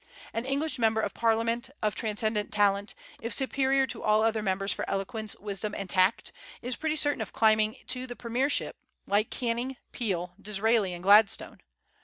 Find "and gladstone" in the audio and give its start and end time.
10.95-11.59